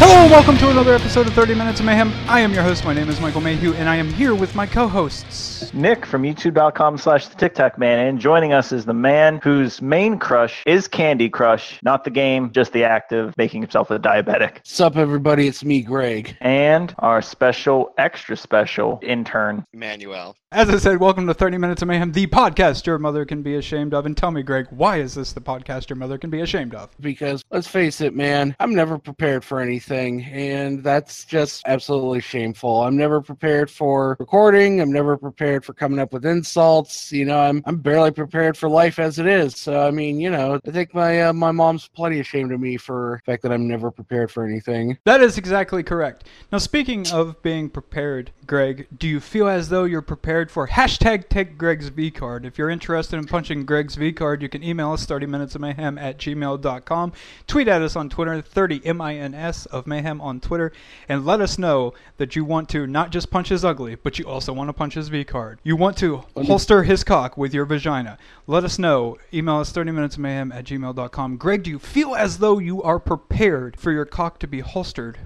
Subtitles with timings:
[0.00, 2.12] Hello and welcome to another episode of 30 Minutes of Mayhem.
[2.28, 2.84] I am your host.
[2.84, 5.74] My name is Michael Mayhew, and I am here with my co-hosts.
[5.74, 9.82] Nick from youtube.com slash the Tic Tac Man, and joining us is the man whose
[9.82, 13.98] main crush is Candy Crush, not the game, just the act of making himself a
[13.98, 14.60] diabetic.
[14.62, 15.48] Sup, everybody?
[15.48, 16.36] It's me, Greg.
[16.40, 19.64] And our special, extra special intern.
[19.74, 20.36] Manuel.
[20.50, 23.56] As I said, welcome to 30 Minutes of Mayhem, the podcast your mother can be
[23.56, 24.06] ashamed of.
[24.06, 26.88] And tell me, Greg, why is this the podcast your mother can be ashamed of?
[27.00, 32.82] Because let's face it, man, I'm never prepared for anything, and that's just absolutely shameful.
[32.82, 34.80] I'm never prepared for recording.
[34.80, 37.12] I'm never prepared for coming up with insults.
[37.12, 39.56] You know, I'm I'm barely prepared for life as it is.
[39.56, 42.76] So I mean, you know, I think my uh, my mom's plenty ashamed of me
[42.76, 44.98] for the fact that I'm never prepared for anything.
[45.04, 46.24] That is exactly correct.
[46.52, 51.28] Now, speaking of being prepared, Greg, do you feel as though you're prepared for hashtag
[51.28, 52.46] take Greg's V card?
[52.46, 55.60] If you're interested in punching Greg's V card, you can email us 30 minutes of
[55.60, 57.12] mayhem at gmail.com.
[57.46, 60.72] Tweet at us on Twitter, 30 MINS of mayhem on Twitter,
[61.08, 64.26] and let us know that you want to not just punch his ugly, but you
[64.26, 65.60] also want to punch his V card.
[65.62, 68.18] You want to holster his cock with your vagina.
[68.46, 69.16] Let us know.
[69.32, 71.36] Email us 30 minutes of mayhem at gmail.com.
[71.38, 75.18] Greg, do you feel as though you are prepared for your cock to be holstered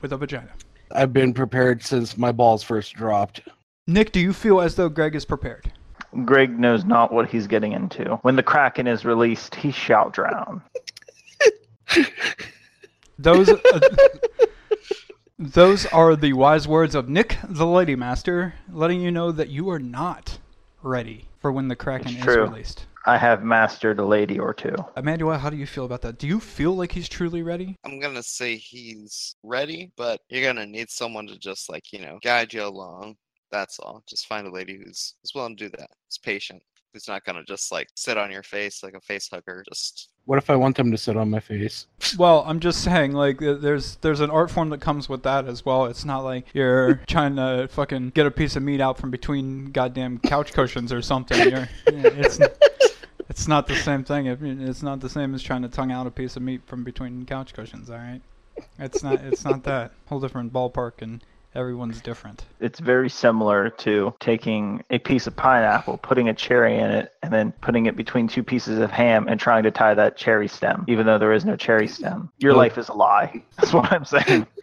[0.00, 0.50] with a vagina?
[0.90, 3.40] I've been prepared since my balls first dropped.
[3.86, 5.70] Nick, do you feel as though Greg is prepared?
[6.24, 8.16] Greg knows not what he's getting into.
[8.22, 10.62] When the Kraken is released, he shall drown.
[13.18, 13.80] Those uh,
[15.38, 19.70] those are the wise words of Nick the Lady Master, letting you know that you
[19.70, 20.38] are not
[20.82, 22.86] ready for when the Kraken It's is released.
[23.06, 24.74] I have mastered a lady or two.
[24.96, 26.18] Emmanuel, how do you feel about that?
[26.18, 27.74] Do you feel like he's truly ready?
[27.84, 32.18] I'm gonna say he's ready, but you're gonna need someone to just like, you know,
[32.22, 33.16] guide you along.
[33.50, 34.04] That's all.
[34.08, 35.88] Just find a lady who's who's willing to do that.
[36.06, 36.62] Who's patient.
[36.92, 39.64] Who's not gonna just like sit on your face like a face hugger.
[39.68, 41.86] Just What if I want them to sit on my face?
[42.18, 45.64] Well, I'm just saying, like, there's there's an art form that comes with that as
[45.64, 45.86] well.
[45.86, 49.72] It's not like you're trying to fucking get a piece of meat out from between
[49.72, 51.50] goddamn couch cushions or something.
[51.50, 52.38] You're, it's
[53.30, 54.26] it's not the same thing.
[54.26, 57.24] It's not the same as trying to tongue out a piece of meat from between
[57.24, 57.88] couch cushions.
[57.88, 58.20] All right,
[58.78, 61.22] it's not it's not that whole different ballpark, and
[61.58, 62.44] everyone's different.
[62.60, 67.32] It's very similar to taking a piece of pineapple, putting a cherry in it, and
[67.32, 70.84] then putting it between two pieces of ham and trying to tie that cherry stem,
[70.88, 72.30] even though there is no cherry stem.
[72.38, 73.42] Your life is a lie.
[73.56, 74.46] That's what I'm saying.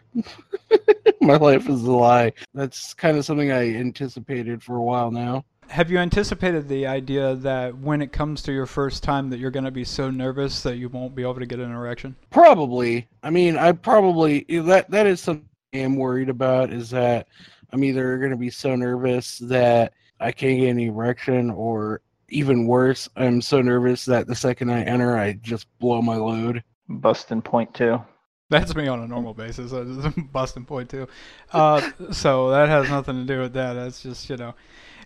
[1.21, 2.33] my life is a lie.
[2.53, 5.43] That's kind of something I anticipated for a while now.
[5.67, 9.51] Have you anticipated the idea that when it comes to your first time, that you're
[9.51, 12.15] going to be so nervous that you won't be able to get an erection?
[12.29, 13.07] Probably.
[13.23, 16.71] I mean, I probably that that is something I am worried about.
[16.71, 17.27] Is that
[17.71, 22.67] I'm either going to be so nervous that I can't get any erection, or even
[22.67, 26.63] worse, I'm so nervous that the second I enter, I just blow my load.
[26.87, 28.01] Bustin' point two.
[28.49, 29.73] That's me on a normal basis.
[29.73, 31.07] I just busting point too.
[31.51, 33.73] Uh, so that has nothing to do with that.
[33.73, 34.53] That's just you know,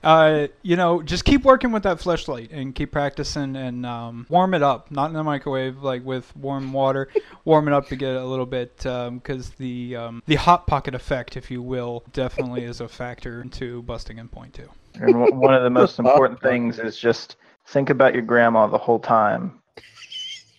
[0.03, 4.53] uh, you know, just keep working with that fleshlight and keep practicing and um, warm
[4.53, 4.89] it up.
[4.91, 7.09] Not in the microwave, like with warm water.
[7.45, 11.35] warm it up to get a little bit because the um, the hot pocket effect,
[11.35, 14.69] if you will, definitely is a factor into busting in point two.
[14.95, 17.35] And w- one of the most important things is just
[17.67, 19.59] think about your grandma the whole time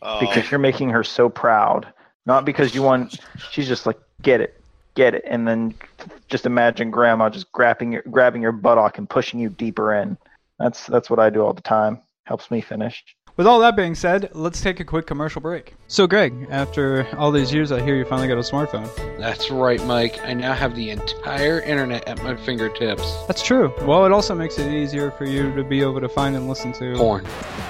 [0.03, 1.93] oh, because you're making her so proud.
[2.27, 3.19] Not because you want.
[3.51, 4.61] She's just like get it,
[4.95, 5.75] get it, and then
[6.31, 10.17] just imagine grandma just grabbing your grabbing your buttock and pushing you deeper in.
[10.59, 12.01] That's that's what I do all the time.
[12.25, 13.05] Helps me finish.
[13.37, 15.75] With all that being said, let's take a quick commercial break.
[15.87, 18.89] So, Greg, after all these years, I hear you finally got a smartphone.
[19.19, 20.21] That's right, Mike.
[20.23, 23.25] I now have the entire internet at my fingertips.
[23.27, 23.73] That's true.
[23.87, 26.73] Well, it also makes it easier for you to be able to find and listen
[26.75, 27.27] to Porn.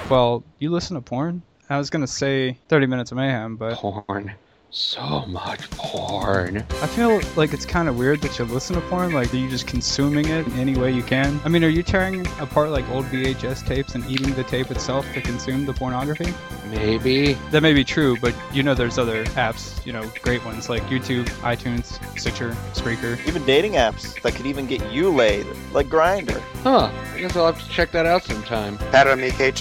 [0.09, 1.41] Well, you listen to porn?
[1.69, 4.33] I was gonna say 30 minutes of mayhem, but Porn.
[4.73, 6.65] So much porn.
[6.81, 9.49] I feel like it's kind of weird that you listen to porn, like, are you
[9.49, 11.41] just consuming it any way you can?
[11.43, 15.05] I mean, are you tearing apart like old VHS tapes and eating the tape itself
[15.13, 16.33] to consume the pornography?
[16.69, 17.33] Maybe.
[17.51, 20.83] That may be true, but you know there's other apps, you know, great ones like
[20.83, 23.19] YouTube, iTunes, Stitcher, Spreaker.
[23.27, 26.39] Even dating apps that could even get you laid, like Grindr.
[26.63, 26.89] Huh.
[27.13, 28.77] I guess I'll have to check that out sometime.
[28.91, 29.51] Para mi que.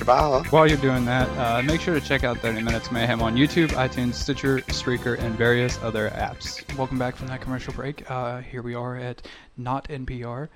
[0.51, 3.69] While you're doing that, uh, make sure to check out 30 Minutes Mayhem on YouTube,
[3.71, 6.63] iTunes, Stitcher, Spreaker, and various other apps.
[6.77, 8.09] Welcome back from that commercial break.
[8.11, 9.27] Uh, here we are at
[9.57, 10.49] Not NPR.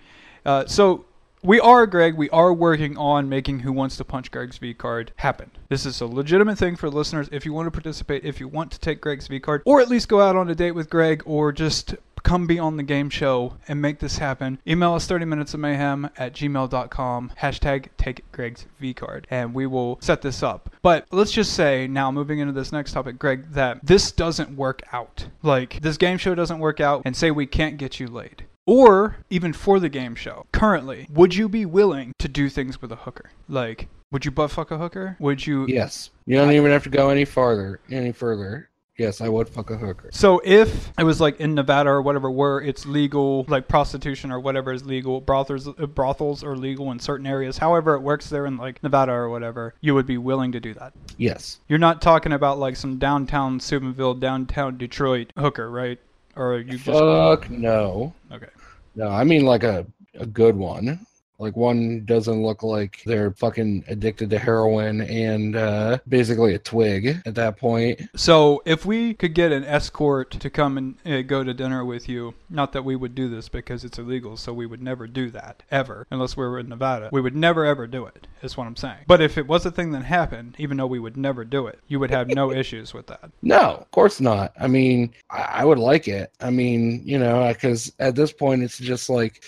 [0.44, 1.06] Uh, so
[1.43, 5.12] we are, Greg, we are working on making Who Wants to Punch Greg's V card
[5.17, 5.50] happen.
[5.70, 7.26] This is a legitimate thing for listeners.
[7.32, 9.88] If you want to participate, if you want to take Greg's V card, or at
[9.88, 11.94] least go out on a date with Greg, or just
[12.25, 15.61] come be on the game show and make this happen, email us 30 minutes of
[15.61, 20.71] mayhem at gmail.com, hashtag take Greg's V card, and we will set this up.
[20.82, 24.82] But let's just say, now moving into this next topic, Greg, that this doesn't work
[24.93, 25.29] out.
[25.43, 29.19] Like, this game show doesn't work out, and say we can't get you laid or
[29.29, 32.97] even for the game show currently would you be willing to do things with a
[32.97, 36.11] hooker like would you butt fuck a hooker would you Yes.
[36.25, 38.71] You don't even have to go any farther, any further.
[38.96, 40.08] Yes, I would fuck a hooker.
[40.12, 44.38] so if it was like in nevada or whatever where it's legal like prostitution or
[44.38, 48.46] whatever is legal brothels uh, brothels are legal in certain areas however it works there
[48.46, 51.58] in like nevada or whatever you would be willing to do that Yes.
[51.69, 55.99] you're not talking about like some downtown Steubenville, downtown Detroit hooker, right?
[56.37, 58.12] Or are you just Fuck no.
[58.32, 58.47] okay?
[58.94, 61.05] No, I mean like a, a good one.
[61.38, 67.20] Like one doesn't look like they're fucking addicted to heroin and uh, basically a twig
[67.26, 68.00] at that point.
[68.16, 72.08] So if we could get an escort to come and uh, go to dinner with
[72.08, 75.31] you, not that we would do this because it's illegal, so we would never do
[75.31, 77.08] that ever, unless we were in Nevada.
[77.12, 78.26] We would never ever do it.
[78.42, 79.04] Is what I'm saying.
[79.06, 81.78] But if it was a thing that happened, even though we would never do it,
[81.88, 83.30] you would have no issues with that.
[83.42, 84.52] No, of course not.
[84.60, 86.32] I mean, I, I would like it.
[86.40, 89.42] I mean, you know, because at this point it's just like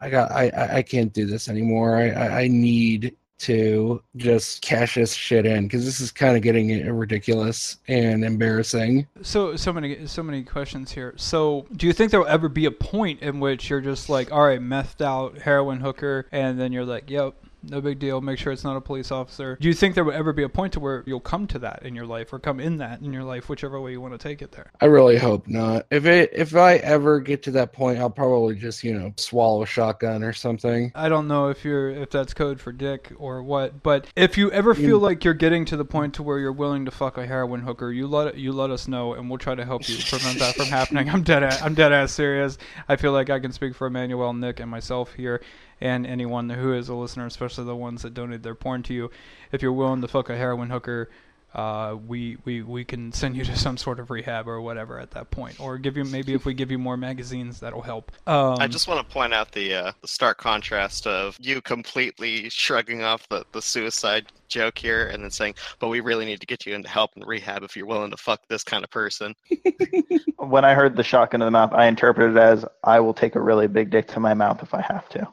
[0.00, 1.96] I got I I, can't do this anymore.
[1.96, 6.42] I I, I need to just cash this shit in because this is kind of
[6.42, 9.06] getting ridiculous and embarrassing.
[9.22, 11.14] So so many so many questions here.
[11.16, 14.30] So do you think there will ever be a point in which you're just like,
[14.30, 17.34] all right, methed out heroin hooker, and then you're like, yep.
[17.62, 18.20] No big deal.
[18.20, 19.58] Make sure it's not a police officer.
[19.60, 21.82] Do you think there will ever be a point to where you'll come to that
[21.84, 24.18] in your life, or come in that in your life, whichever way you want to
[24.18, 24.70] take it there?
[24.80, 25.86] I really hope not.
[25.90, 29.62] If it if I ever get to that point, I'll probably just you know swallow
[29.62, 30.90] a shotgun or something.
[30.94, 34.50] I don't know if you're if that's code for dick or what, but if you
[34.52, 35.02] ever feel Mm.
[35.02, 37.90] like you're getting to the point to where you're willing to fuck a heroin hooker,
[37.92, 40.66] you let you let us know, and we'll try to help you prevent that from
[40.66, 41.08] happening.
[41.10, 42.56] I'm dead ass, I'm dead ass serious.
[42.88, 45.42] I feel like I can speak for Emmanuel, Nick, and myself here,
[45.80, 49.10] and anyone who is a listener, especially the ones that donate their porn to you.
[49.52, 51.10] If you're willing to fuck a heroin hooker.
[51.52, 55.10] Uh, we, we we can send you to some sort of rehab or whatever at
[55.10, 58.12] that point, or give you maybe if we give you more magazines that'll help.
[58.28, 62.48] Um, I just want to point out the uh, the stark contrast of you completely
[62.50, 66.46] shrugging off the, the suicide joke here and then saying, "But we really need to
[66.46, 69.34] get you into help and rehab if you're willing to fuck this kind of person."
[70.36, 73.34] When I heard the shotgun in the mouth, I interpreted it as I will take
[73.34, 75.28] a really big dick to my mouth if I have to.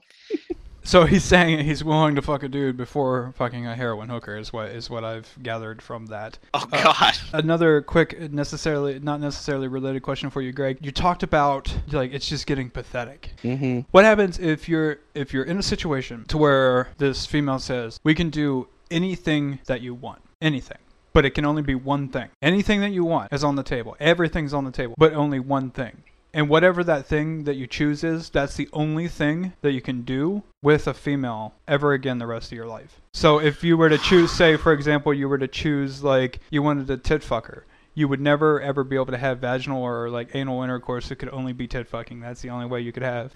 [0.88, 4.54] So he's saying he's willing to fuck a dude before fucking a heroin hooker is
[4.54, 6.40] what is what I've gathered from that.
[6.54, 7.18] Oh Uh, God!
[7.34, 10.78] Another quick, necessarily not necessarily related question for you, Greg.
[10.80, 13.32] You talked about like it's just getting pathetic.
[13.44, 13.82] Mm-hmm.
[13.92, 18.16] What happens if you're if you're in a situation to where this female says we
[18.16, 20.78] can do anything that you want, anything.
[21.12, 22.30] But it can only be one thing.
[22.42, 23.98] Anything that you want is on the table.
[24.00, 26.04] Everything's on the table, but only one thing.
[26.38, 30.04] And whatever that thing that you choose is, that's the only thing that you can
[30.04, 33.02] do with a female ever again the rest of your life.
[33.12, 36.62] So if you were to choose, say, for example, you were to choose, like, you
[36.62, 37.64] wanted a tit fucker,
[37.96, 41.10] you would never ever be able to have vaginal or, like, anal intercourse.
[41.10, 42.20] It could only be tit fucking.
[42.20, 43.34] That's the only way you could have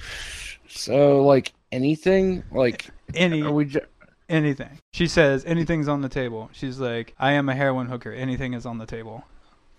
[0.68, 3.66] So like anything, like any are we?
[3.66, 3.82] Ju-
[4.30, 4.78] anything.
[4.94, 6.52] She says anything's on the table.
[6.54, 8.12] She's like, I am a heroin hooker.
[8.12, 9.24] Anything is on the table.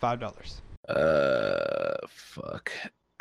[0.00, 0.61] Five dollars.
[0.88, 2.73] uh, fuck.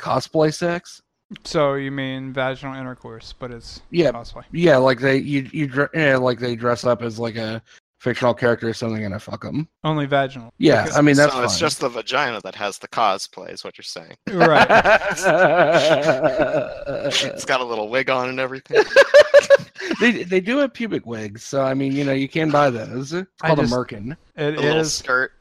[0.01, 1.01] Cosplay sex?
[1.45, 4.11] So you mean vaginal intercourse, but it's Yeah.
[4.11, 4.43] cosplay.
[4.51, 7.61] Yeah, like they you you yeah, like they dress up as like a
[8.01, 9.67] fictional character or something and I fuck them.
[9.83, 10.51] Only vaginal.
[10.57, 13.77] Yeah, I mean that's so it's just the vagina that has the cosplay, is what
[13.77, 14.15] you're saying.
[14.29, 14.67] Right.
[17.33, 18.83] It's got a little wig on and everything.
[20.01, 23.13] they they do have pubic wigs, so I mean, you know, you can buy those.
[23.13, 24.17] It's called just- a merkin.
[24.35, 25.31] It a little skirt.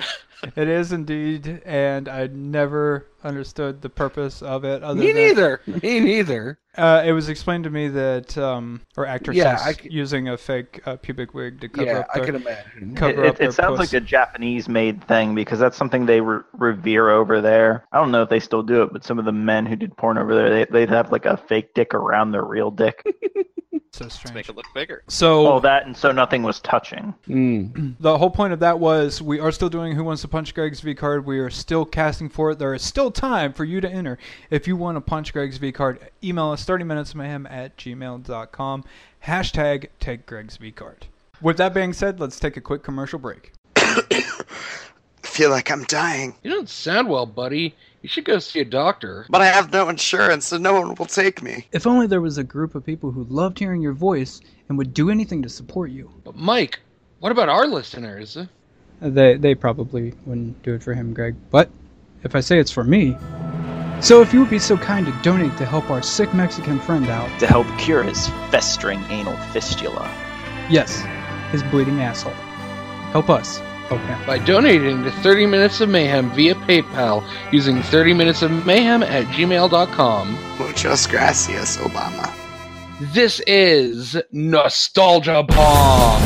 [0.56, 4.82] It is indeed, and I never understood the purpose of it.
[4.82, 5.60] Other Me than, neither.
[5.66, 6.58] Me neither.
[6.76, 10.38] Uh, it was explained to me that um, or actresses Yeah, I c- using a
[10.38, 12.94] fake uh, pubic wig to cover Yeah, up I their, can imagine.
[12.94, 13.92] cover it, up it, their it sounds puss.
[13.92, 17.84] like a Japanese made thing because that's something they re- revere over there.
[17.92, 19.96] I don't know if they still do it, but some of the men who did
[19.96, 23.04] porn over there, they, they'd have like a fake dick around their real dick.
[23.92, 24.34] so Let's strange.
[24.34, 25.02] make it look bigger.
[25.08, 27.14] So oh, that and so nothing was touching.
[27.28, 27.96] Mm.
[28.00, 30.80] The whole point of that was we are still doing Who Wants to Punch Greg's
[30.80, 31.26] V card.
[31.26, 32.58] We are still casting for it.
[32.58, 34.18] There is still time for you to enter.
[34.48, 38.84] If you want to punch Greg's V card, email us 30 minutes mayhem at gmail.com.
[39.26, 41.06] Hashtag take Greg's V card.
[41.42, 43.52] With that being said, let's take a quick commercial break.
[45.22, 46.34] feel like I'm dying.
[46.42, 47.74] You don't sound well, buddy.
[48.02, 49.26] You should go see a doctor.
[49.28, 51.66] But I have no insurance, so no one will take me.
[51.72, 54.94] If only there was a group of people who loved hearing your voice and would
[54.94, 56.10] do anything to support you.
[56.24, 56.80] But Mike,
[57.18, 58.38] what about our listeners?
[58.38, 58.46] Uh,
[59.02, 61.36] they they probably wouldn't do it for him, Greg.
[61.50, 61.70] But
[62.22, 63.16] if I say it's for me.
[64.00, 67.06] So if you would be so kind to donate to help our sick Mexican friend
[67.08, 67.28] out.
[67.40, 70.10] To help cure his festering anal fistula.
[70.70, 71.02] Yes,
[71.50, 72.32] his bleeding asshole.
[73.12, 73.60] Help us.
[73.90, 74.24] Help him.
[74.24, 79.24] By donating to 30 Minutes of Mayhem via PayPal using 30 Minutes of Mayhem at
[79.34, 80.38] gmail.com.
[80.60, 82.32] Muchas gracias, Obama.
[83.12, 86.22] This is Nostalgia Bomb.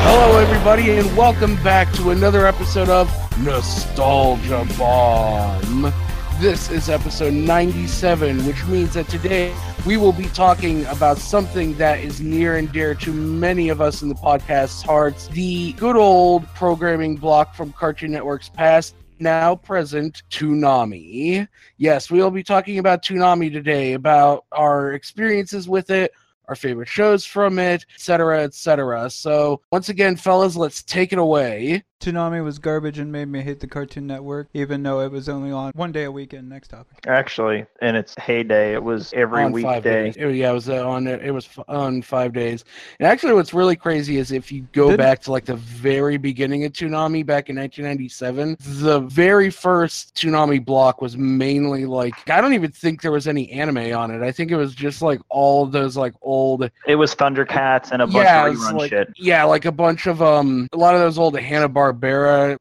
[0.00, 3.10] Hello, everybody, and welcome back to another episode of
[3.44, 5.92] Nostalgia Bomb.
[6.42, 9.54] This is episode 97, which means that today
[9.86, 14.02] we will be talking about something that is near and dear to many of us
[14.02, 18.96] in the podcast's hearts the good old programming block from Cartoon Network's past.
[19.20, 21.46] Now present, Toonami.
[21.76, 26.10] Yes, we will be talking about Toonami today, about our experiences with it,
[26.48, 29.08] our favorite shows from it, etc., etc.
[29.10, 31.84] So, once again, fellas, let's take it away.
[32.02, 35.52] Toonami was garbage and made me hate the Cartoon Network, even though it was only
[35.52, 36.48] on one day a weekend.
[36.48, 36.98] Next topic.
[37.06, 40.04] Actually, in its heyday, it was every on five weekday.
[40.04, 40.16] days.
[40.16, 41.06] It- yeah, it was uh, on.
[41.06, 42.64] It was f- on five days.
[42.98, 46.16] And actually, what's really crazy is if you go Didn't- back to like the very
[46.16, 52.40] beginning of Toonami back in 1997, the very first Toonami block was mainly like I
[52.40, 54.22] don't even think there was any anime on it.
[54.22, 58.06] I think it was just like all those like old It was Thundercats and a
[58.06, 59.08] bunch yeah, of rerun like, shit.
[59.16, 61.91] yeah, like a bunch of um, a lot of those old Hanna Barbera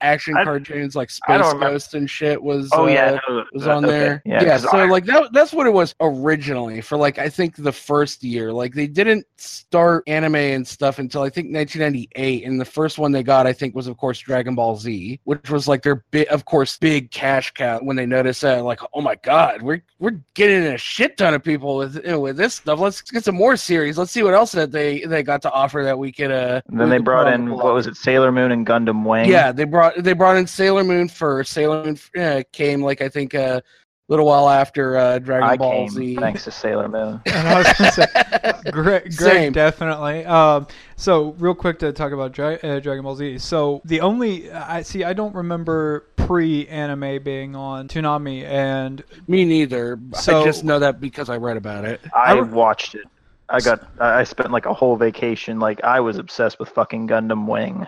[0.01, 3.75] action I- cartoons, like Space Ghost and shit, was Oh uh, yeah, no, was uh,
[3.77, 4.00] on okay.
[4.00, 4.21] there.
[4.25, 7.29] Yeah, Yeah, 'cause so I- like that that's what it was originally for like I
[7.29, 8.51] think the first year.
[8.51, 13.11] Like they didn't start anime and stuff until I think 1998 and the first one
[13.11, 16.27] they got I think was of course Dragon Ball Z, which was like their bit
[16.29, 20.19] of course big cash cow when they noticed that like oh my god, we're we're
[20.33, 22.79] getting a shit ton of people with you know, with this stuff.
[22.79, 23.97] Let's get some more series.
[23.97, 26.79] Let's see what else that they they got to offer that we could uh And
[26.79, 29.21] then they brought in what was it, Sailor Moon and Gundam Wing.
[29.30, 31.51] Yeah, they brought they brought in Sailor Moon first.
[31.54, 33.62] Sailor Moon uh, came like I think a
[34.08, 36.16] little while after uh, Dragon I Ball came Z.
[36.18, 37.22] thanks to Sailor Moon.
[37.28, 38.06] And I was gonna say,
[38.72, 39.54] Greg, Greg Same.
[39.54, 40.25] definitely.
[40.25, 43.38] Um, so real quick to talk about Dra- uh, Dragon Ball Z.
[43.38, 49.98] So the only I see, I don't remember pre-anime being on Toonami, and Me neither.
[50.16, 52.01] So- I just know that because I read about it.
[52.13, 53.06] I I- watched it.
[53.50, 53.86] I got.
[54.00, 55.60] I spent like a whole vacation.
[55.60, 57.86] Like I was obsessed with fucking Gundam Wing.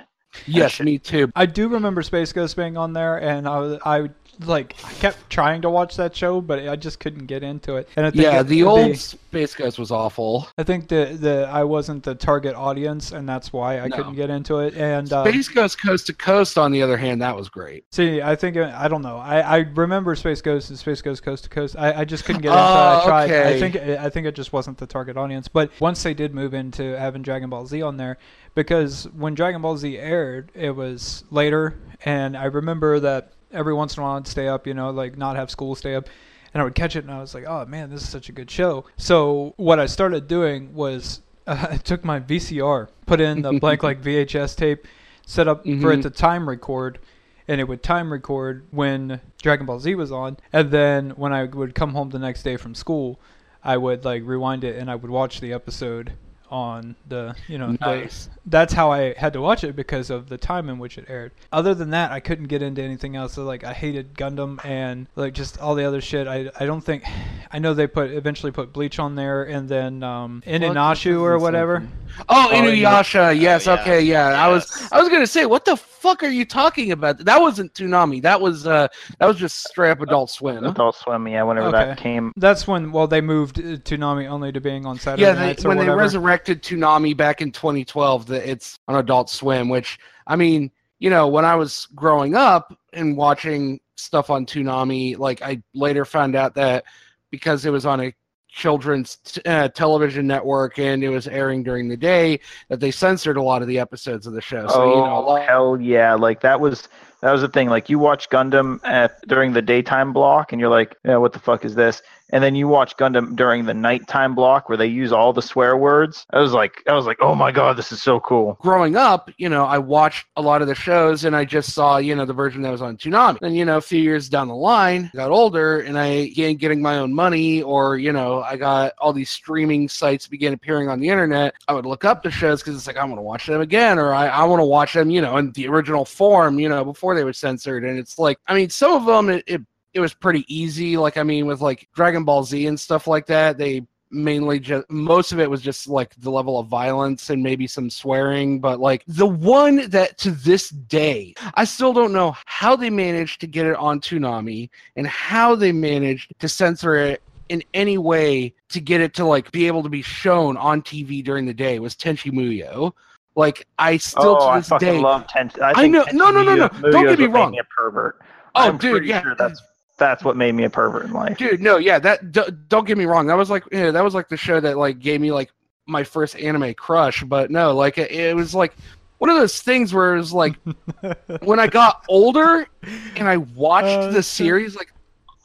[0.48, 1.32] Yes, me too.
[1.36, 4.10] I do remember Space Ghost being on there, and I was I
[4.44, 7.88] like I kept trying to watch that show, but I just couldn't get into it.
[7.96, 10.48] And I think Yeah, it- the old Space Ghost was awful.
[10.58, 13.96] I think the the I wasn't the target audience, and that's why I No.
[13.96, 14.74] couldn't get into it.
[14.75, 17.86] And uh, Space Ghost Coast to Coast, on the other hand, that was great.
[17.92, 19.18] See, I think I don't know.
[19.18, 21.75] I, I remember Space Ghost and Space Ghost Coast to Coast.
[21.78, 22.66] I, I just couldn't get into it.
[22.66, 23.32] Oh, I tried.
[23.32, 25.48] I think I think it just wasn't the target audience.
[25.48, 28.18] But once they did move into having Dragon Ball Z on there,
[28.55, 33.95] because when Dragon Ball Z aired, it was later, and I remember that every once
[33.98, 36.07] in a while I'd stay up, you know, like not have school, stay up.
[36.53, 38.31] And I would catch it, and I was like, "Oh man, this is such a
[38.31, 43.41] good show." So what I started doing was uh, I took my VCR, put in
[43.41, 44.88] the blank like VHS tape,
[45.25, 46.01] set up for it Mhm.
[46.03, 47.00] to time record,
[47.48, 50.38] and it would time record when Dragon Ball Z was on.
[50.53, 53.19] And then when I would come home the next day from school,
[53.63, 56.13] I would like rewind it and I would watch the episode
[56.53, 58.29] on the you know the- Nice.
[58.45, 61.31] that's how I had to watch it because of the time in which it aired.
[61.51, 63.33] Other than that, I couldn't get into anything else.
[63.33, 66.27] So like I hated Gundam and like just all the other shit.
[66.27, 67.03] I I don't think
[67.51, 71.88] I know they put eventually put Bleach on there and then um Inuyasha or whatever.
[72.29, 73.39] Oh, Oh, Inuyasha.
[73.39, 73.65] Yes.
[73.65, 73.74] yeah.
[73.81, 74.01] Okay.
[74.01, 74.27] Yeah.
[74.27, 74.88] I was.
[74.91, 77.17] I was gonna say, what the fuck are you talking about?
[77.19, 78.22] That wasn't Toonami.
[78.22, 78.67] That was.
[78.67, 78.88] Uh.
[79.19, 80.63] That was just straight up Adult Swim.
[80.65, 81.27] Adult Swim.
[81.27, 81.86] Yeah, whenever Okay.
[81.86, 82.33] that came.
[82.36, 85.65] That's when well they moved uh, Toonami only to being on Saturday Yeah, they, nights
[85.65, 89.69] or when they resurrected Toonami back in 2012, that it's on Adult Swim.
[89.69, 90.69] Which I mean,
[91.00, 96.03] you know, when I was growing up and watching stuff on Toonami, like I later
[96.03, 96.83] found out that
[97.31, 98.13] because it was on a
[98.53, 103.41] children's uh, television network and it was airing during the day, that they censored a
[103.41, 104.67] lot of the episodes of the show.
[104.67, 106.13] So oh you know, lot, hell yeah!
[106.13, 106.88] Like that was
[107.22, 107.69] that was the thing.
[107.69, 111.39] Like you watch Gundam at during the daytime block, and you're like, yeah, what the
[111.39, 112.03] fuck is this?
[112.34, 115.78] And then you watch Gundam during the nighttime block where they use all the swear
[115.78, 116.25] words.
[116.32, 118.58] I was like, I was like, oh my god, this is so cool.
[118.60, 121.98] growing up, you know, I watched a lot of the shows and I just saw,
[121.98, 123.38] you know, the version that was on Toonami.
[123.44, 126.56] And you know, a few years down the line, I got older and I began
[126.56, 130.90] getting my own money or, you know, I got all these streaming sites began appearing
[130.90, 131.54] on the internet.
[131.68, 134.00] I would look up the shows because it's like, I want to watch them again
[134.00, 136.84] or I, I want to watch them, you know, in the original form, you know,
[136.84, 139.62] before they were censored, and it's like, I mean, some of them it, it
[139.93, 140.97] it was pretty easy.
[140.97, 144.89] Like, I mean, with like Dragon Ball Z and stuff like that, they mainly just
[144.89, 148.79] most of it was just like the level of violence and maybe some swearing but
[148.79, 153.47] like the one that to this day i still don't know how they managed to
[153.47, 158.79] get it on Toonami and how they managed to censor it in any way to
[158.79, 161.95] get it to like be able to be shown on tv during the day was
[161.95, 162.93] tenchi muyo
[163.35, 165.59] like i still oh, to I this fucking day love Tenchi.
[165.59, 166.91] I, I know- Tenchi no, no, no, no.
[166.91, 167.57] Don't get me wrong.
[167.57, 168.21] A pervert.
[168.53, 169.59] oh I'm dude yeah sure that's
[170.03, 171.38] that's what made me a pervert in life.
[171.38, 174.13] dude no yeah that d- don't get me wrong that was like yeah, that was
[174.13, 175.51] like the show that like gave me like
[175.88, 178.74] my first anime crush but no like it, it was like
[179.19, 180.55] one of those things where it was like
[181.43, 182.67] when i got older
[183.15, 184.93] and i watched Oh, the series like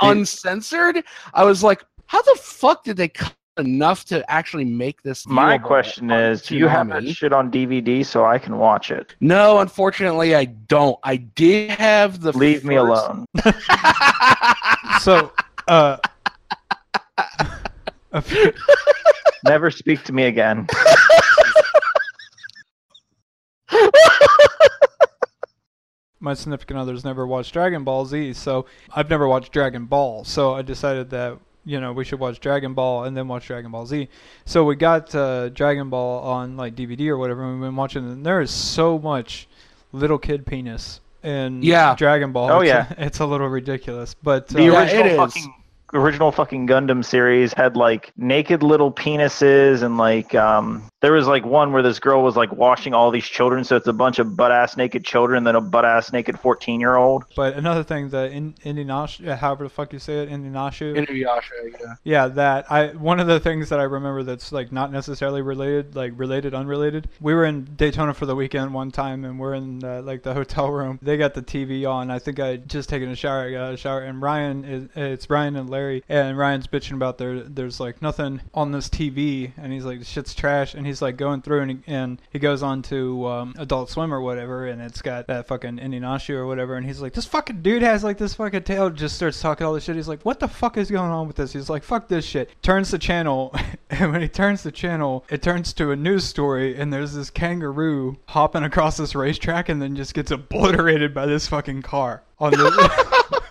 [0.02, 1.02] uncensored
[1.34, 5.58] i was like how the fuck did they cut enough to actually make this My
[5.58, 7.16] question is, do you have that Toonami?
[7.16, 9.14] shit on DVD so I can watch it?
[9.20, 13.24] no unfortunately i don't i did have the Leave me alone.
[15.00, 15.32] So,
[15.68, 15.96] uh,
[18.12, 18.52] a few-
[19.44, 20.66] Never speak to me again.
[26.20, 30.24] my significant others never watched Dragon Ball Z, so I've never watched Dragon Ball.
[30.24, 31.38] So I decided that
[31.68, 34.08] you know we should watch Dragon Ball and then watch Dragon Ball Z.
[34.46, 38.04] So we got uh, Dragon Ball on like DVD or whatever, and we've been watching.
[38.10, 39.46] And there is so much
[39.92, 41.94] little kid penis in Yeah.
[41.94, 42.50] Dragon Ball.
[42.50, 43.04] Oh, It's- yeah.
[43.06, 45.16] it's a little ridiculous, but The uh, Yeah, original it is.
[45.18, 45.54] fucking
[45.92, 51.44] original fucking Gundam series had like naked little penises and like um there was like
[51.44, 54.36] one where this girl was like washing all these children, so it's a bunch of
[54.36, 57.24] butt ass naked children, then a butt ass naked fourteen year old.
[57.36, 61.06] But another thing, the in, Indinash, however the fuck you say it, Indinashu.
[61.06, 61.94] Inuyasha, yeah.
[62.02, 65.94] Yeah, that I one of the things that I remember that's like not necessarily related,
[65.94, 67.08] like related, unrelated.
[67.20, 70.34] We were in Daytona for the weekend one time, and we're in uh, like the
[70.34, 70.98] hotel room.
[71.00, 72.10] They got the TV on.
[72.10, 73.42] I think I had just taken a shower.
[73.42, 75.77] I got a shower, and Ryan is it's Ryan and Larry,
[76.08, 77.40] and Ryan's bitching about there.
[77.40, 81.42] There's like nothing on this TV, and he's like, "Shit's trash," and he's like going
[81.42, 85.02] through, and he, and he goes on to um, Adult Swim or whatever, and it's
[85.02, 88.34] got that fucking Indinashu or whatever, and he's like, "This fucking dude has like this
[88.34, 89.96] fucking tail." Just starts talking all this shit.
[89.96, 92.50] He's like, "What the fuck is going on with this?" He's like, "Fuck this shit."
[92.62, 93.54] Turns the channel,
[93.90, 97.30] and when he turns the channel, it turns to a news story, and there's this
[97.30, 102.52] kangaroo hopping across this racetrack, and then just gets obliterated by this fucking car on
[102.52, 103.18] the.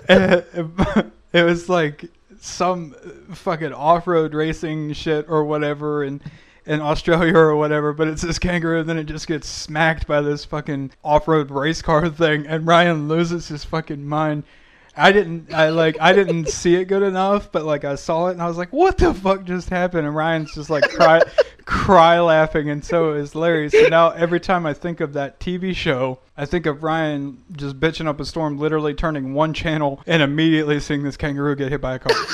[0.08, 2.06] it, it was like
[2.40, 2.92] some
[3.32, 6.20] fucking off-road racing shit or whatever and
[6.66, 10.20] in Australia or whatever, but it's this kangaroo, and then it just gets smacked by
[10.20, 14.44] this fucking off-road race car thing, and Ryan loses his fucking mind.
[15.00, 18.32] I didn't, I like, I didn't see it good enough, but like I saw it,
[18.32, 21.22] and I was like, "What the fuck just happened?" And Ryan's just like cry,
[21.64, 23.70] cry laughing, and so is Larry.
[23.70, 27.80] So now every time I think of that TV show, I think of Ryan just
[27.80, 31.80] bitching up a storm, literally turning one channel and immediately seeing this kangaroo get hit
[31.80, 32.14] by a car.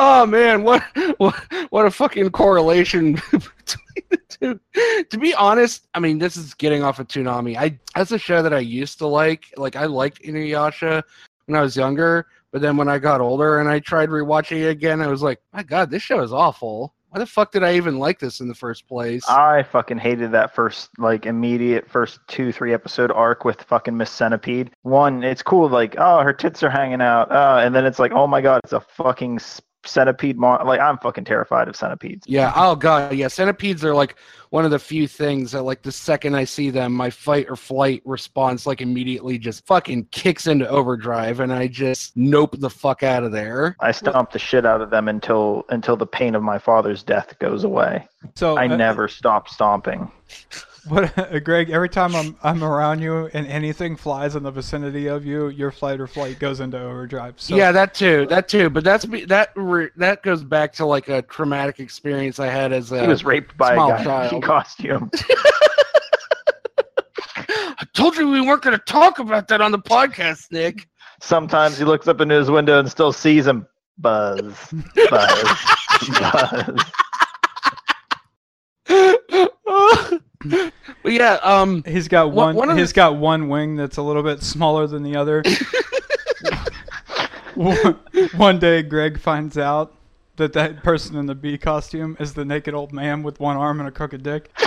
[0.00, 0.84] Oh man, what
[1.18, 1.34] what
[1.70, 4.60] what a fucking correlation between the two.
[5.10, 7.56] To be honest, I mean this is getting off of Toonami.
[7.56, 9.46] I that's a show that I used to like.
[9.56, 11.02] Like I liked Inuyasha
[11.46, 14.68] when I was younger, but then when I got older and I tried rewatching it
[14.68, 16.94] again, I was like, my god, this show is awful.
[17.10, 19.26] Why the fuck did I even like this in the first place?
[19.28, 24.10] I fucking hated that first like immediate first two three episode arc with fucking Miss
[24.10, 24.72] Centipede.
[24.82, 28.12] One, it's cool like oh her tits are hanging out, uh, and then it's like
[28.12, 29.38] oh my god it's a fucking
[29.84, 30.36] centipede.
[30.36, 32.26] Mon- like I'm fucking terrified of centipedes.
[32.26, 32.52] Yeah.
[32.54, 33.14] Oh god.
[33.14, 33.28] Yeah.
[33.28, 34.16] Centipedes are like
[34.50, 37.56] one of the few things that, like, the second I see them, my fight or
[37.56, 43.02] flight response, like, immediately just fucking kicks into overdrive, and I just nope the fuck
[43.02, 43.76] out of there.
[43.80, 47.38] I stomp the shit out of them until until the pain of my father's death
[47.38, 48.06] goes away.
[48.36, 50.10] So I uh, never stop stomping.
[50.88, 51.70] What, uh, Greg?
[51.70, 55.70] Every time I'm I'm around you and anything flies in the vicinity of you, your
[55.70, 57.34] flight or flight goes into overdrive.
[57.36, 58.26] So, yeah, that too.
[58.26, 58.70] That too.
[58.70, 59.50] But that's that.
[59.56, 63.02] Re- that goes back to like a traumatic experience I had as a.
[63.02, 64.42] He was raped by a small guy in child.
[64.42, 65.10] costume.
[67.80, 70.88] I told you we weren't going to talk about that on the podcast, Nick.
[71.20, 73.66] Sometimes he looks up into his window and still sees him.
[73.98, 74.72] Buzz,
[75.10, 75.58] buzz,
[76.20, 76.80] buzz.
[80.44, 80.72] But
[81.12, 82.68] yeah, um, He's got One- one.
[82.70, 85.42] of the- he's got one wing that's a little bit smaller than the other.
[87.54, 87.98] one,
[88.36, 89.94] one day, Greg finds out
[90.36, 93.80] that that person in the bee costume is the naked old man with one arm
[93.80, 94.52] and a crooked dick.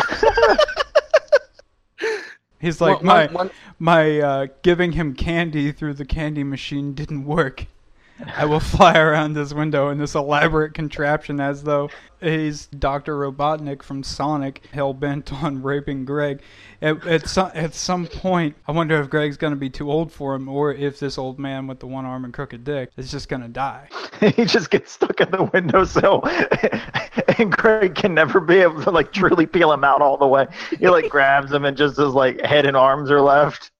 [2.59, 7.25] He's like, one- my one- my uh, giving him candy through the candy machine didn't
[7.25, 7.65] work,
[8.35, 13.17] I will fly around this window in this elaborate contraption as though he's Dr.
[13.17, 16.41] Robotnik from Sonic, hell bent on raping Greg.
[16.81, 20.11] At, at, some, at some point, I wonder if Greg's going to be too old
[20.11, 23.11] for him or if this old man with the one arm and crooked dick is
[23.11, 23.89] just going to die.
[24.19, 26.23] he just gets stuck in the windowsill,
[27.39, 30.47] and Greg can never be able to like truly peel him out all the way.
[30.79, 33.71] He like grabs him, and just his like head and arms are left.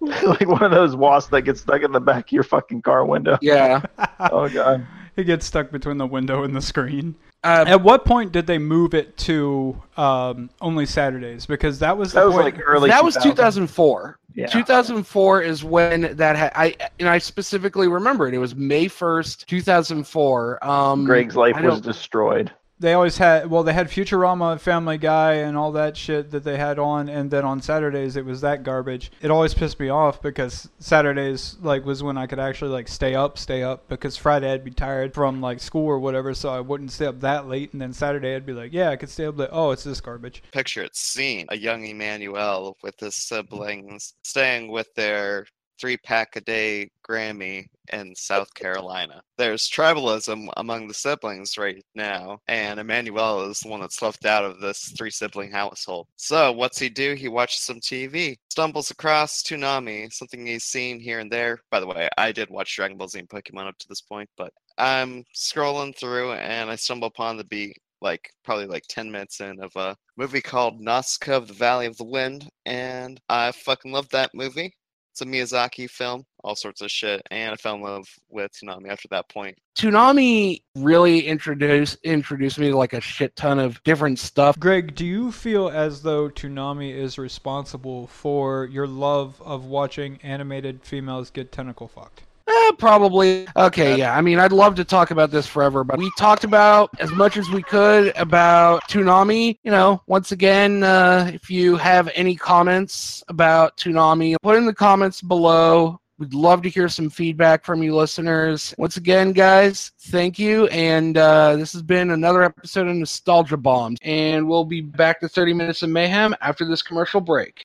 [0.22, 3.04] like one of those wasps that gets stuck in the back of your fucking car
[3.04, 3.38] window.
[3.42, 3.82] Yeah.
[4.32, 4.86] Oh god.
[5.16, 7.14] He gets stuck between the window and the screen.
[7.42, 11.46] Uh, At what point did they move it to um, only Saturdays?
[11.46, 12.44] Because that was the That was point.
[12.56, 12.90] like early.
[12.90, 14.18] that was 2004.
[14.34, 14.46] Yeah.
[14.46, 18.34] 2004 is when that ha- I and I specifically remember it.
[18.34, 20.64] It was May 1st, 2004.
[20.64, 22.52] Um, Greg's life was destroyed.
[22.80, 26.56] They always had well they had futurama family guy and all that shit that they
[26.56, 29.12] had on and then on saturdays it was that garbage.
[29.20, 33.14] It always pissed me off because saturdays like was when i could actually like stay
[33.14, 36.60] up stay up because friday i'd be tired from like school or whatever so i
[36.60, 39.26] wouldn't stay up that late and then saturday i'd be like yeah i could stay
[39.26, 39.50] up late.
[39.52, 40.42] Oh it's this garbage.
[40.52, 45.46] Picture it scene a young Emmanuel with his siblings staying with their
[45.80, 49.22] three pack a day Grammy in South Carolina.
[49.38, 54.44] There's tribalism among the siblings right now, and Emmanuel is the one that's left out
[54.44, 56.06] of this three sibling household.
[56.16, 57.14] So, what's he do?
[57.14, 61.60] He watches some TV, stumbles across Toonami, something he's seen here and there.
[61.70, 64.28] By the way, I did watch Dragon Ball Z and Pokemon up to this point,
[64.36, 69.40] but I'm scrolling through and I stumble upon the beat like probably like 10 minutes
[69.40, 73.92] in of a movie called Nausicaä of the Valley of the Wind, and I fucking
[73.92, 74.74] love that movie.
[75.12, 78.88] It's a Miyazaki film, all sorts of shit, and I fell in love with Toonami
[78.88, 79.58] after that point.
[79.76, 84.58] Toonami really introduced introduced me to like a shit ton of different stuff.
[84.58, 90.84] greg do you feel as though toonami is responsible for your love of watching animated
[90.84, 93.46] females get tentacle fucked Eh, probably.
[93.56, 94.16] Okay, yeah.
[94.16, 97.36] I mean, I'd love to talk about this forever, but we talked about as much
[97.36, 99.58] as we could about Toonami.
[99.62, 104.74] You know, once again, uh, if you have any comments about Toonami, put in the
[104.74, 106.00] comments below.
[106.18, 108.74] We'd love to hear some feedback from you listeners.
[108.76, 110.66] Once again, guys, thank you.
[110.66, 113.96] And uh, this has been another episode of Nostalgia Bombs.
[114.02, 117.64] And we'll be back to 30 Minutes of Mayhem after this commercial break.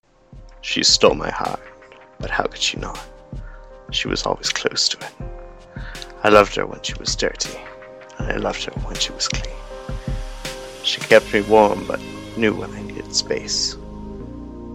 [0.61, 1.59] She stole my heart,
[2.17, 2.97] but how could she not?
[3.91, 5.11] She was always close to it.
[6.23, 7.55] I loved her when she was dirty,
[8.17, 9.53] and I loved her when she was clean.
[10.83, 11.99] She kept me warm, but
[12.37, 13.77] knew when I needed space.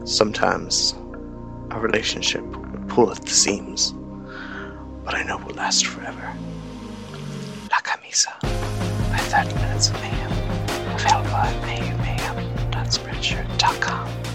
[0.04, 0.94] Sometimes
[1.70, 3.92] our relationship would pull at the seams,
[5.04, 6.34] but I know will last forever.
[7.70, 8.36] La Camisa
[9.10, 10.32] by 30 Minutes of Mayhem.
[10.94, 14.29] Available at mayhem.spreadshirt.com.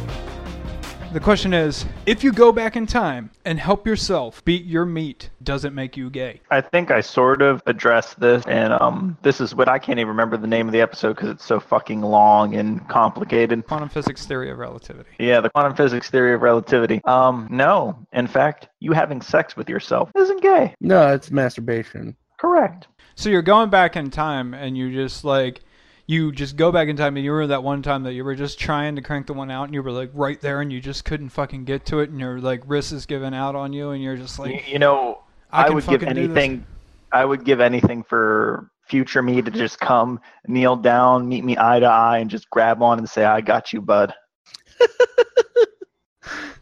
[1.15, 5.29] The question is, if you go back in time and help yourself beat your meat,
[5.41, 6.41] does it make you gay?
[6.51, 10.09] I think I sort of addressed this, and um, this is what I can't even
[10.09, 13.65] remember the name of the episode because it's so fucking long and complicated.
[13.65, 15.09] Quantum physics theory of relativity.
[15.17, 16.99] Yeah, the quantum physics theory of relativity.
[17.05, 17.97] Um, no.
[18.11, 20.75] In fact, you having sex with yourself isn't gay.
[20.81, 22.17] No, it's masturbation.
[22.37, 22.87] Correct.
[23.15, 25.61] So you're going back in time and you just like
[26.07, 28.35] you just go back in time and you were that one time that you were
[28.35, 30.79] just trying to crank the one out and you were like right there and you
[30.79, 33.89] just couldn't fucking get to it and your like wrist is giving out on you
[33.89, 36.37] and you're just like you know, I I, would give fucking do this.
[36.37, 36.65] anything.
[37.11, 41.79] I would give anything for future me to just come, kneel down, meet me eye
[41.79, 44.13] to eye, and just grab on and say, "I got you, bud."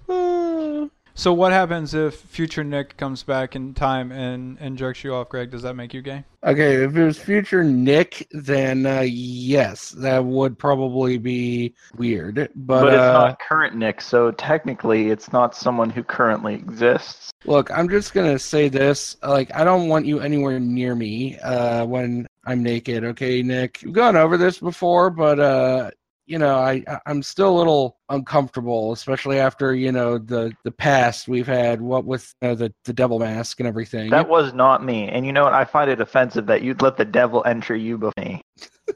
[1.15, 5.29] So what happens if future Nick comes back in time and and jerks you off,
[5.29, 5.51] Greg?
[5.51, 6.23] Does that make you gay?
[6.43, 12.35] Okay, if it was future Nick, then uh, yes, that would probably be weird.
[12.55, 17.31] But, But, it's uh, not current Nick, so technically, it's not someone who currently exists.
[17.45, 21.85] look, I'm just gonna say this: like, I don't want you anywhere near me uh,
[21.85, 23.03] when I'm naked.
[23.03, 25.91] Okay, Nick, we've gone over this before, but uh,
[26.25, 30.71] you know, I I- I'm still a little uncomfortable, especially after you know the the
[30.71, 34.09] past we've had, what with you know, the the devil mask and everything.
[34.09, 35.09] That was not me.
[35.09, 35.53] And you know what?
[35.53, 38.41] I find it offensive that you'd let the devil enter you before me.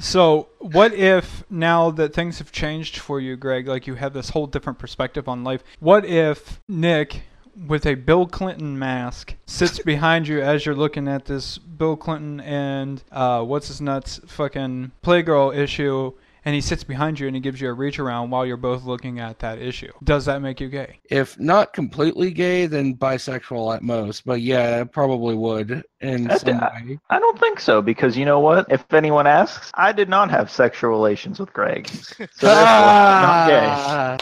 [0.00, 4.30] So what if now that things have changed for you, Greg, like you have this
[4.30, 5.64] whole different perspective on life?
[5.80, 7.22] What if Nick
[7.66, 12.40] with a Bill Clinton mask sits behind you as you're looking at this Bill Clinton
[12.40, 16.12] and uh, what's his nuts fucking Playgirl issue
[16.44, 18.84] and he sits behind you and he gives you a reach around while you're both
[18.84, 19.90] looking at that issue.
[20.04, 20.98] Does that make you gay?
[21.10, 24.24] if not completely gay, then bisexual at most.
[24.24, 26.98] But yeah, it probably would in That's- some way.
[27.10, 28.66] I don't think so because you know what?
[28.70, 31.88] If anyone asks, I did not have sexual relations with Greg.
[32.38, 33.66] So therefore, not gay.
[33.66, 34.16] Ah,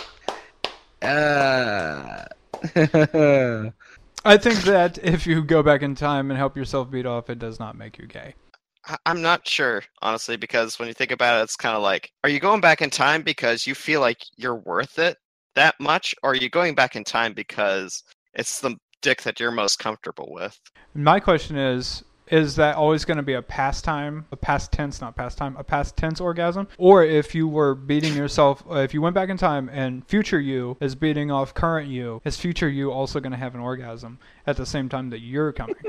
[1.02, 2.24] ah.
[4.24, 7.38] I think that if you go back in time and help yourself beat off, it
[7.38, 8.34] does not make you gay.
[8.86, 12.10] I- I'm not sure, honestly, because when you think about it, it's kind of like,
[12.24, 15.16] are you going back in time because you feel like you're worth it
[15.54, 18.02] that much, or are you going back in time because
[18.34, 20.58] it's the dick that you're most comfortable with?
[20.94, 25.16] My question is is that always going to be a pastime, a past tense, not
[25.16, 26.68] pastime, a past tense orgasm?
[26.78, 30.40] Or if you were beating yourself, uh, if you went back in time and future
[30.40, 34.18] you is beating off current you, is future you also going to have an orgasm
[34.46, 35.76] at the same time that you're coming?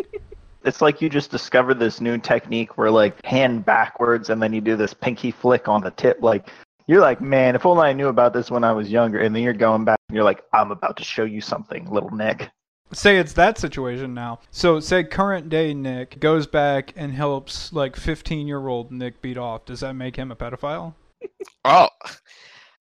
[0.65, 4.59] It's like you just discovered this new technique where like hand backwards and then you
[4.59, 6.17] do this pinky flick on the tip.
[6.21, 6.49] Like
[6.87, 9.19] you're like, man, if only I knew about this when I was younger.
[9.19, 12.09] And then you're going back and you're like, I'm about to show you something, little
[12.09, 12.49] Nick.
[12.93, 14.39] Say it's that situation now.
[14.51, 19.37] So say current day Nick goes back and helps like 15 year old Nick beat
[19.37, 19.65] off.
[19.65, 20.93] Does that make him a pedophile?
[21.65, 21.89] Oh,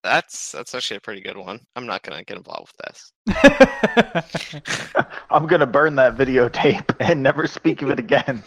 [0.04, 1.60] that's that's actually a pretty good one.
[1.74, 3.12] I'm not gonna get involved with this.
[5.30, 8.44] I'm gonna burn that videotape and never speak of it again.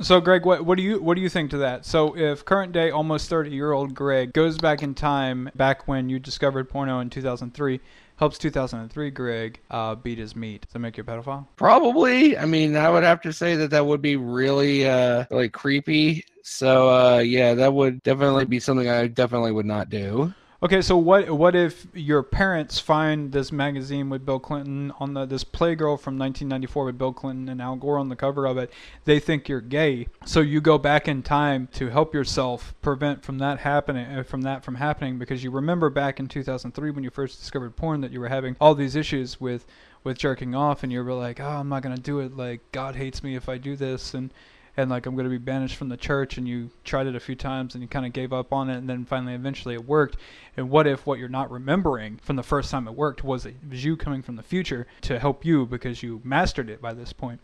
[0.00, 1.86] so Greg, what what do you what do you think to that?
[1.86, 6.08] So if current day almost 30 year old Greg goes back in time, back when
[6.10, 7.80] you discovered porno in 2003,
[8.16, 11.46] helps 2003 Greg uh, beat his meat, does that make you a pedophile?
[11.56, 12.36] Probably.
[12.38, 16.24] I mean, I would have to say that that would be really, uh, really creepy.
[16.42, 20.32] So, uh, yeah, that would definitely be something I definitely would not do.
[20.64, 25.26] Okay, so what what if your parents find this magazine with Bill Clinton on the
[25.26, 28.72] this Playgirl from 1994 with Bill Clinton and Al Gore on the cover of it?
[29.04, 33.36] They think you're gay, so you go back in time to help yourself prevent from
[33.40, 37.10] that happening uh, from that from happening because you remember back in 2003 when you
[37.10, 39.66] first discovered porn that you were having all these issues with
[40.02, 42.38] with jerking off and you were like, "Oh, I'm not going to do it.
[42.38, 44.32] Like God hates me if I do this." And
[44.76, 47.20] and like I'm going to be banished from the church and you tried it a
[47.20, 49.84] few times and you kind of gave up on it and then finally eventually it
[49.86, 50.16] worked
[50.56, 53.56] and what if what you're not remembering from the first time it worked was it
[53.70, 57.12] was you coming from the future to help you because you mastered it by this
[57.12, 57.40] point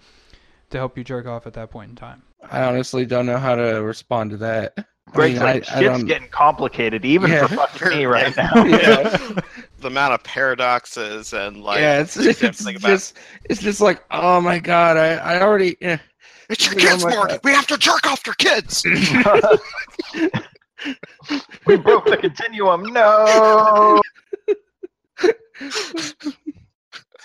[0.70, 3.54] to help you jerk off at that point in time I honestly don't know how
[3.54, 4.72] to respond to that.
[5.12, 7.46] I mean, like, I- I shit's don't- getting complicated, even Yeah.
[7.48, 8.64] for fucking me right now.
[8.64, 9.40] Yeah.
[9.80, 12.88] the amount of paradoxes and like yeah, it's, things you have to it's think about.
[12.88, 15.98] just it's just like oh my god, I I already eh.
[16.50, 17.34] It's your kids, my Morty.
[17.34, 17.40] God.
[17.44, 18.82] We have to jerk off your kids.
[21.66, 22.82] we broke the continuum.
[22.92, 24.02] No.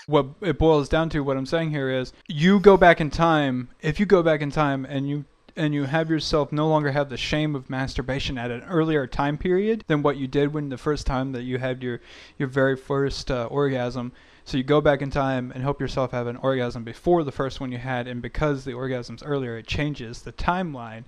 [0.06, 3.68] what it boils down to what i'm saying here is you go back in time
[3.80, 5.24] if you go back in time and you
[5.56, 9.36] and you have yourself no longer have the shame of masturbation at an earlier time
[9.38, 12.00] period than what you did when the first time that you had your
[12.38, 14.12] your very first uh, orgasm
[14.46, 17.60] so you go back in time and help yourself have an orgasm before the first
[17.60, 21.04] one you had and because the orgasm's earlier it changes the timeline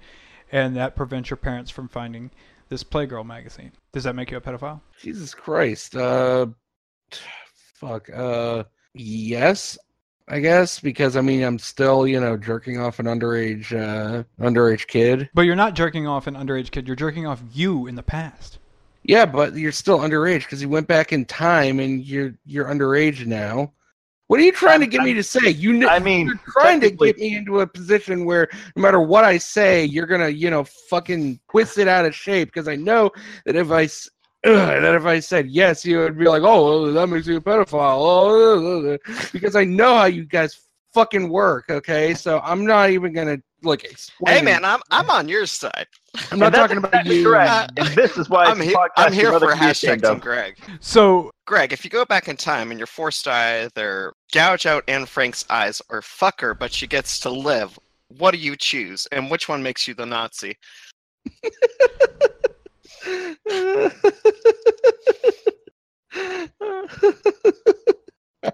[0.52, 2.30] and that prevents your parents from finding
[2.68, 5.96] this playgirl magazine does that make you a pedophile Jesus Christ.
[5.96, 6.46] Uh
[7.74, 8.10] fuck.
[8.10, 9.78] Uh yes,
[10.26, 14.86] I guess because I mean I'm still, you know, jerking off an underage uh underage
[14.88, 15.30] kid.
[15.32, 18.57] but you're not jerking off an underage kid you're jerking off you in the past
[19.08, 23.24] Yeah, but you're still underage because you went back in time and you're you're underage
[23.24, 23.72] now.
[24.26, 25.48] What are you trying to get me to say?
[25.48, 29.00] You kn- I mean, you're trying to get me into a position where no matter
[29.00, 32.48] what I say, you're gonna, you know, fucking twist it out of shape.
[32.48, 33.10] Because I know
[33.46, 33.90] that if I, ugh,
[34.44, 37.96] that if I said yes, you would be like, oh, that makes you a pedophile.
[37.98, 38.98] Oh,
[39.32, 40.60] because I know how you guys
[40.92, 41.70] fucking work.
[41.70, 44.36] Okay, so I'm not even gonna like explain.
[44.36, 45.86] hey man, I'm I'm on your side.
[46.30, 47.24] I'm not talking about you.
[47.24, 47.72] Correct.
[47.76, 50.18] And this is why I'm, he- I'm here for can hashtag Team.
[50.18, 50.56] Greg.
[50.80, 54.84] so Greg, if you go back in time and you're forced to either gouge out
[54.88, 57.78] Anne Frank's eyes or fuck her, but she gets to live,
[58.16, 59.06] what do you choose?
[59.12, 60.56] And which one makes you the Nazi?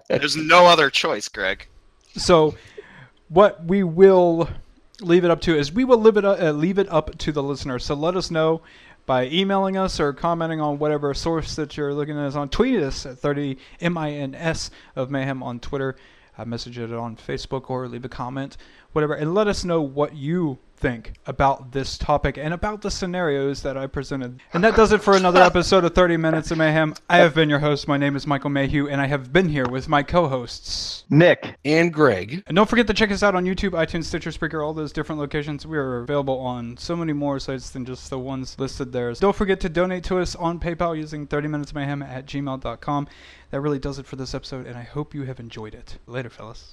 [0.09, 1.67] There's no other choice, Greg.
[2.15, 2.55] So,
[3.29, 4.49] what we will
[5.01, 7.43] leave it up to is we will leave it uh, leave it up to the
[7.43, 7.79] listener.
[7.79, 8.61] So let us know
[9.05, 12.49] by emailing us or commenting on whatever source that you're looking at us on.
[12.49, 15.95] Tweet us at 30 mins of mayhem on Twitter.
[16.37, 18.57] Uh, message it on Facebook or leave a comment,
[18.91, 23.61] whatever, and let us know what you think about this topic and about the scenarios
[23.63, 24.39] that I presented.
[24.53, 26.95] And that does it for another episode of 30 Minutes of Mayhem.
[27.09, 27.87] I have been your host.
[27.87, 31.05] My name is Michael Mayhew, and I have been here with my co-hosts.
[31.09, 32.43] Nick, and Greg.
[32.47, 35.19] And don't forget to check us out on YouTube, iTunes, Stitcher, Spreaker, all those different
[35.19, 35.65] locations.
[35.65, 39.13] We are available on so many more sites than just the ones listed there.
[39.13, 43.07] Don't forget to donate to us on PayPal using 30minutesmayhem at gmail.com.
[43.51, 45.97] That really does it for this episode, and I hope you have enjoyed it.
[46.07, 46.71] Later, fellas.